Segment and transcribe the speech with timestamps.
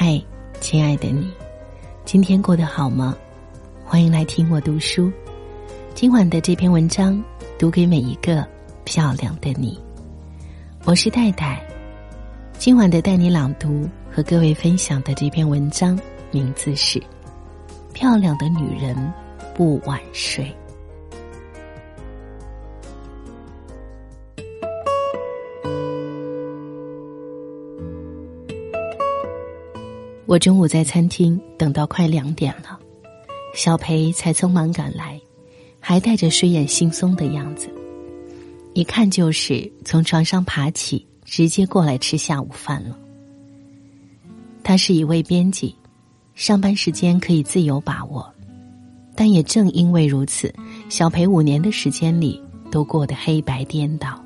[0.00, 0.22] 嗨，
[0.60, 1.28] 亲爱的你，
[2.04, 3.16] 今天过得好吗？
[3.84, 5.10] 欢迎来听我读书。
[5.92, 7.20] 今晚的这篇文章
[7.58, 8.46] 读给每一个
[8.84, 9.76] 漂亮的你。
[10.84, 11.60] 我是戴戴。
[12.58, 15.98] 今晚的带你朗读和各位分享的这篇文章
[16.30, 17.00] 名字是
[17.92, 19.12] 《漂亮的女人
[19.52, 20.44] 不晚睡》。
[30.28, 32.78] 我中午在餐厅等到快两点了，
[33.54, 35.18] 小裴才匆忙赶来，
[35.80, 37.72] 还带着睡眼惺忪的样子，
[38.74, 42.94] 一看就是从床上爬起，直接过来吃下午饭了。
[44.62, 45.74] 他是一位编辑，
[46.34, 48.30] 上班时间可以自由把握，
[49.16, 50.54] 但也正因为如此，
[50.90, 52.38] 小裴五年的时间里
[52.70, 54.22] 都过得黑白颠倒。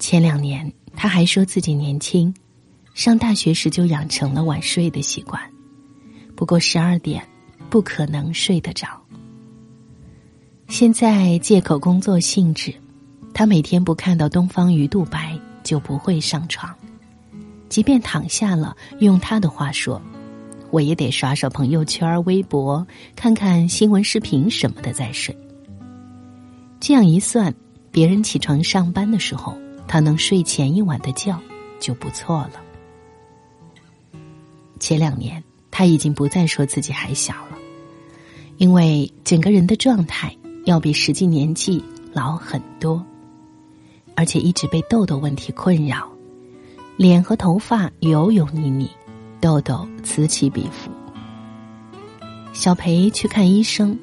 [0.00, 2.34] 前两年他还说自己年轻。
[2.94, 5.40] 上大学时就养成了晚睡的习惯，
[6.36, 7.26] 不过十二点
[7.70, 8.86] 不可能睡得着。
[10.68, 12.72] 现在借口工作性质，
[13.34, 16.74] 他每天不看到东方鱼肚白就不会上床，
[17.68, 20.00] 即便躺下了，用他的话说，
[20.70, 22.86] 我也得刷刷朋友圈、微博，
[23.16, 25.36] 看看新闻视频什么的再睡。
[26.78, 27.54] 这样一算，
[27.90, 29.56] 别人起床上班的时候，
[29.88, 31.38] 他能睡前一晚的觉
[31.80, 32.61] 就不错了。
[34.82, 37.56] 前两年，他已经不再说自己还小了，
[38.58, 41.80] 因为整个人的状态要比实际年纪
[42.12, 43.00] 老很多，
[44.16, 46.10] 而且一直被痘痘问题困扰，
[46.96, 48.90] 脸和头发油油腻腻，
[49.40, 50.90] 痘痘此起彼伏。
[52.52, 53.96] 小裴去看医生，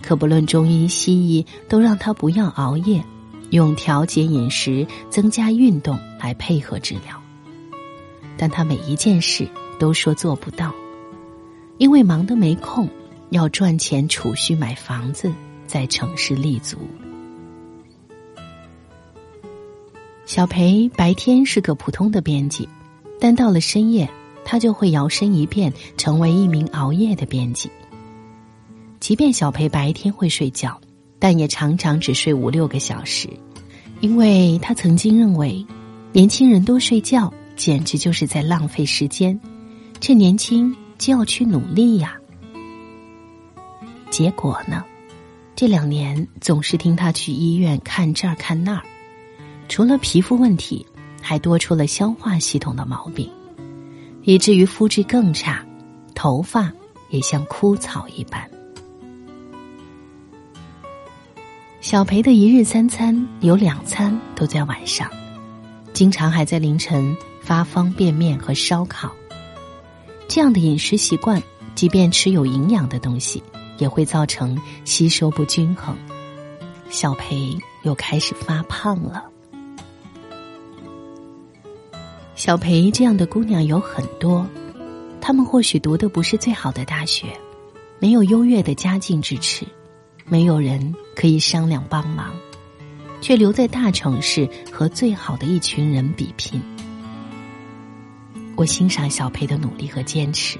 [0.00, 3.02] 可不论中医西医，都让他不要熬夜，
[3.50, 7.20] 用调节饮食、增加运动来配合治疗。
[8.36, 9.48] 但他每一件事。
[9.80, 10.72] 都说做不到，
[11.78, 12.86] 因为忙得没空，
[13.30, 15.32] 要赚钱储蓄买房子，
[15.66, 16.76] 在城市立足。
[20.26, 22.68] 小裴白天是个普通的编辑，
[23.18, 24.08] 但到了深夜，
[24.44, 27.70] 他就会摇身一变成为一名熬夜的编辑。
[29.00, 30.78] 即便小裴白天会睡觉，
[31.18, 33.30] 但也常常只睡五六个小时，
[34.00, 35.64] 因为他曾经认为，
[36.12, 39.40] 年轻人多睡觉简直就是在浪费时间。
[40.00, 42.16] 趁年轻就要去努力呀。
[44.10, 44.82] 结果呢，
[45.54, 48.82] 这两年总是听他去医院看这儿看那儿，
[49.68, 50.84] 除了皮肤问题，
[51.20, 53.30] 还多出了消化系统的毛病，
[54.22, 55.64] 以至于肤质更差，
[56.14, 56.72] 头发
[57.10, 58.50] 也像枯草一般。
[61.80, 65.10] 小裴的一日三餐有两餐都在晚上，
[65.92, 69.12] 经常还在凌晨发方便面和烧烤。
[70.30, 71.42] 这样的饮食习惯，
[71.74, 73.42] 即便吃有营养的东西，
[73.78, 75.96] 也会造成吸收不均衡。
[76.88, 79.24] 小裴又开始发胖了。
[82.36, 84.46] 小裴这样的姑娘有很多，
[85.20, 87.26] 她们或许读的不是最好的大学，
[87.98, 89.66] 没有优越的家境支持，
[90.26, 92.32] 没有人可以商量帮忙，
[93.20, 96.62] 却留在大城市和最好的一群人比拼。
[98.60, 100.58] 我欣赏小裴的努力和坚持，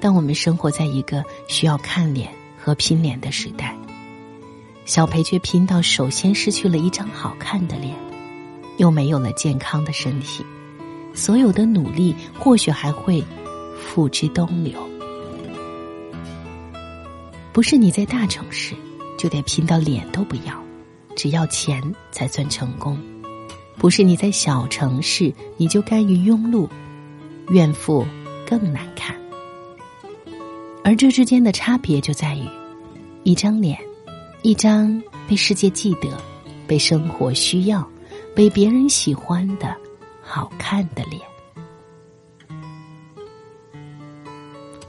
[0.00, 3.76] 但我们生活在一个需要看脸和拼脸的时代，
[4.86, 7.94] 小裴却拼到首先失去了一张好看的脸，
[8.78, 10.42] 又没有了健康的身体，
[11.12, 13.22] 所有的努力或许还会
[13.78, 14.72] 付之东流。
[17.52, 18.74] 不是你在大城市
[19.18, 20.64] 就得拼到脸都不要，
[21.14, 22.96] 只要钱才算成功；
[23.76, 26.66] 不是你在小城市你就甘于庸碌。
[27.50, 28.06] 怨妇
[28.46, 29.16] 更难看，
[30.84, 32.46] 而这之间的差别就在于，
[33.22, 33.78] 一张脸，
[34.42, 36.08] 一张被世界记得、
[36.66, 37.88] 被生活需要、
[38.34, 39.74] 被别人喜欢的
[40.22, 41.22] 好看的脸。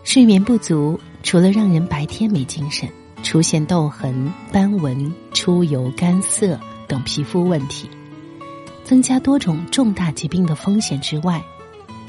[0.04, 2.90] 睡眠不足，除了让人白天没精神、
[3.24, 7.90] 出现痘痕、斑纹、出油、干涩等皮肤问题，
[8.84, 11.42] 增加多种重大疾病的风险之外。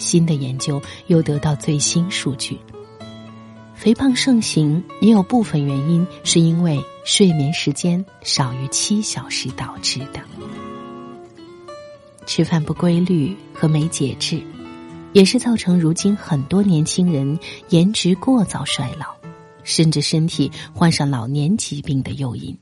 [0.00, 2.58] 新的研究又得到最新数据，
[3.74, 10.20] 肥胖盛行也有部分原因是因为睡眠时间少于七小时导致的。
[12.26, 14.42] 吃饭不规律和没节制，
[15.12, 17.38] 也是造成如今很多年轻人
[17.68, 19.06] 颜值过早衰老，
[19.64, 22.56] 甚至身体患上老年疾病的诱因。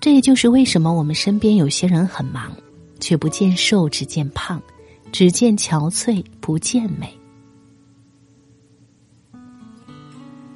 [0.00, 2.54] 这也就是为什么我们身边有些人很忙，
[3.00, 4.60] 却不见瘦，只见胖。
[5.12, 7.12] 只见憔悴，不见美。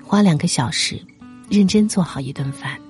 [0.02, 1.00] 花两个小时，
[1.50, 2.80] 认真做好一顿饭，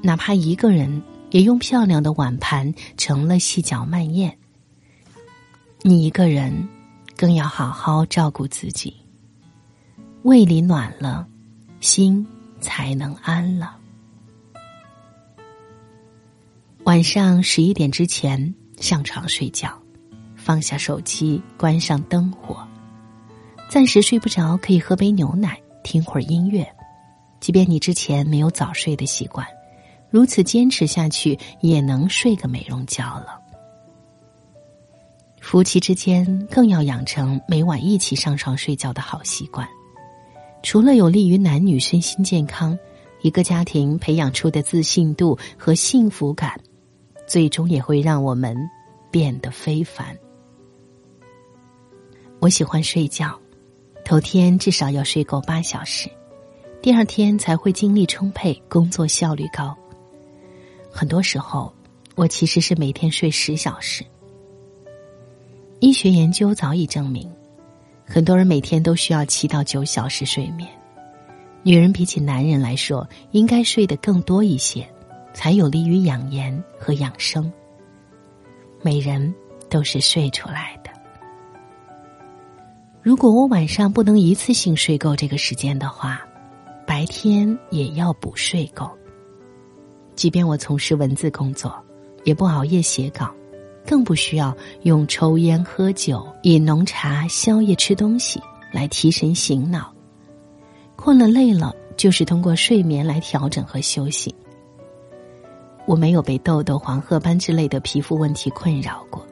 [0.00, 4.38] 哪怕一个人，也用漂亮的碗盘盛了细嚼慢咽。
[5.82, 6.68] 你一个人，
[7.16, 8.94] 更要好好照顾自己。
[10.22, 11.26] 胃里暖了，
[11.80, 12.24] 心
[12.60, 13.76] 才能安了。
[16.84, 19.81] 晚上十一点之前上床睡觉，
[20.44, 22.56] 放下手机，关上灯火。
[23.68, 25.56] 暂时睡不着，可以喝杯牛奶。
[25.84, 26.64] 听会儿音乐，
[27.40, 29.44] 即便你之前没有早睡的习惯，
[30.10, 33.40] 如此坚持下去，也能睡个美容觉了。
[35.40, 39.68] 夫妻之间更要养成每晚一起上床睡觉的好习惯，
[40.62, 42.78] 除了有利于男女身心健康，
[43.22, 46.60] 一个家庭培养出的自信度和幸福感，
[47.26, 48.56] 最终也会让我们
[49.10, 50.16] 变得非凡。
[52.42, 53.38] 我喜欢睡觉。
[54.04, 56.10] 头天至少要睡够八小时，
[56.82, 59.72] 第二天才会精力充沛，工作效率高。
[60.90, 61.72] 很多时候，
[62.16, 64.04] 我其实是每天睡十小时。
[65.78, 67.30] 医学研究早已证明，
[68.04, 70.68] 很多人每天都需要七到九小时睡眠。
[71.62, 74.84] 女人比起男人来说，应该睡得更多一些，
[75.32, 77.50] 才有利于养颜和养生。
[78.82, 79.32] 每人
[79.70, 80.90] 都是睡出来的。
[83.02, 86.22] 如果我晚上不能一次性睡够这个时间的话，
[86.86, 88.88] 白天也要补睡够。
[90.14, 91.74] 即便我从事文字工作，
[92.22, 93.34] 也不熬夜写稿，
[93.84, 98.40] 更不需要用抽烟、喝酒、饮浓茶、宵夜、吃东西
[98.70, 99.92] 来提神醒脑。
[100.94, 104.32] 困了累了，就是通过睡眠来调整和休息。
[105.86, 109.26] 我没有被痘痘、黄褐斑之类的皮肤问题困扰过。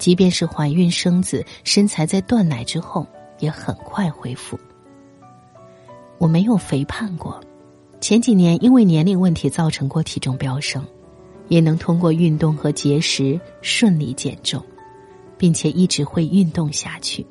[0.00, 3.06] 即便是怀孕生子，身材在断奶之后
[3.38, 4.58] 也很快恢复。
[6.16, 7.38] 我没有肥胖过，
[8.00, 10.82] 前几年因为年龄问题造成过体重飙升，
[11.48, 14.64] 也能通过运动和节食顺利减重，
[15.36, 17.24] 并且一直会运动下去，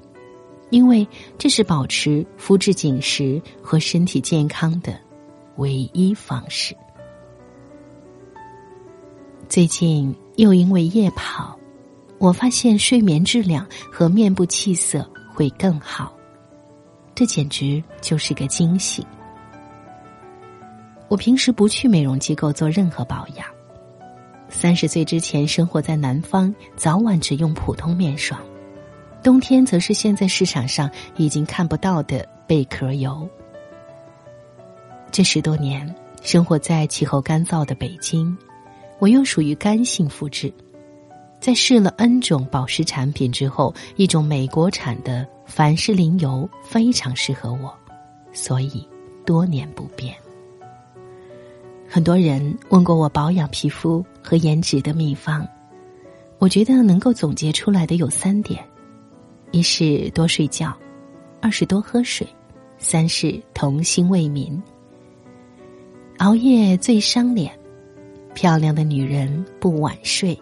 [0.69, 1.05] 因为
[1.39, 4.95] 这是保持肤质紧实和身体健康的
[5.57, 6.75] 唯一方式。
[9.47, 11.58] 最近又因为夜跑。
[12.19, 16.13] 我发现睡眠质量和面部气色会更好，
[17.15, 19.05] 这简直就是个惊喜。
[21.07, 23.47] 我平时不去美容机构做任何保养，
[24.49, 28.37] 三十岁之前生活在南方，早晚只用普通面霜，
[29.23, 33.27] 冬天则是现在市场上已经看不到的贝壳油。
[35.09, 38.37] 这十多年生活在气候干燥的北京，
[38.99, 40.53] 我又属于干性肤质。
[41.39, 47.73] 在试了 N 种保湿产品之后，一种美国产的凡士林油非常适合我，
[48.33, 48.85] 所以
[49.25, 50.13] 多年不变。
[51.87, 55.47] 很多人问过我保养皮肤和颜值的秘方，
[56.37, 58.63] 我觉得能够总结出来的有三点：
[59.51, 60.77] 一是多睡觉，
[61.41, 62.27] 二是多喝水，
[62.77, 64.61] 三是童心未泯。
[66.17, 67.57] 熬夜最伤脸，
[68.35, 70.37] 漂亮的女人不晚睡。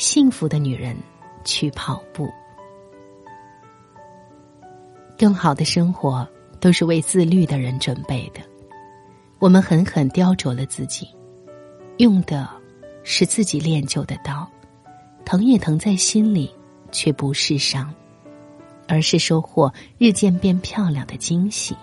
[0.00, 0.96] 幸福的女人
[1.44, 2.26] 去跑步，
[5.18, 6.26] 更好的生活
[6.58, 8.40] 都是为自律的人准备的。
[9.38, 11.06] 我们狠狠雕琢了自己，
[11.98, 12.48] 用的
[13.02, 14.50] 是自己练就的刀，
[15.26, 16.50] 疼也疼在心里，
[16.90, 17.94] 却不是伤，
[18.88, 21.76] 而是收获日渐变漂亮的惊喜。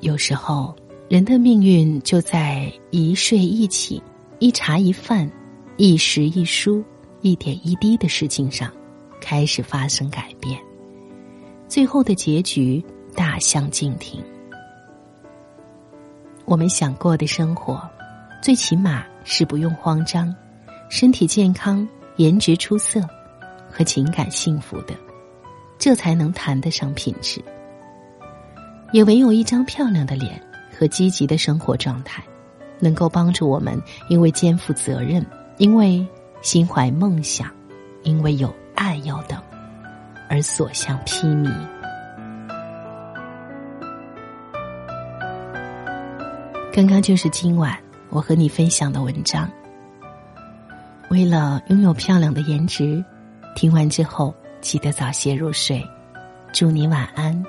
[0.00, 0.74] 有时候，
[1.08, 4.02] 人的命运就在一睡一起。
[4.40, 5.30] 一茶一饭，
[5.76, 6.84] 一食一书，
[7.20, 8.70] 一点一滴的事情上，
[9.20, 10.58] 开始发生改变，
[11.68, 14.22] 最后的结局大相径庭。
[16.44, 17.80] 我们想过的生活，
[18.42, 20.34] 最起码是不用慌张，
[20.90, 23.00] 身体健康，颜值出色，
[23.70, 24.94] 和情感幸福的，
[25.78, 27.40] 这才能谈得上品质。
[28.92, 30.40] 也唯有一张漂亮的脸
[30.76, 32.22] 和积极的生活状态。
[32.78, 35.24] 能够帮助我们，因为肩负责任，
[35.58, 36.06] 因为
[36.42, 37.48] 心怀梦想，
[38.02, 39.40] 因为有爱要等，
[40.28, 41.50] 而所向披靡。
[46.72, 47.78] 刚刚就是今晚
[48.10, 49.48] 我和你分享的文章。
[51.08, 53.04] 为了拥有漂亮的颜值，
[53.54, 55.86] 听完之后记得早些入睡。
[56.52, 57.44] 祝你晚安，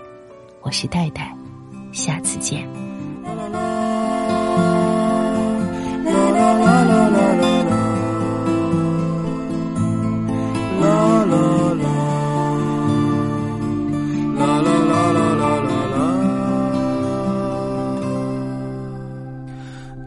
[0.61, 1.35] 我是戴戴，
[1.91, 2.67] 下次见。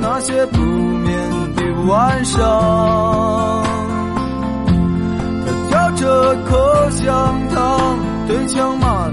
[0.00, 2.40] 那些不眠的晚上，
[5.44, 9.12] 他嚼着口香糖，对墙漫